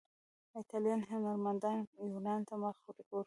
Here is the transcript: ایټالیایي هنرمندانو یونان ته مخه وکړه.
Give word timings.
ایټالیایي 0.57 1.05
هنرمندانو 1.09 1.85
یونان 2.11 2.39
ته 2.47 2.53
مخه 2.61 2.81
وکړه. 2.85 3.19